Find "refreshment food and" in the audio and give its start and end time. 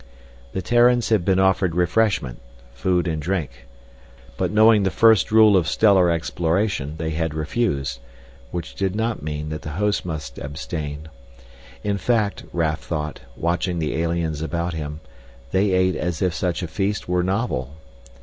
1.75-3.21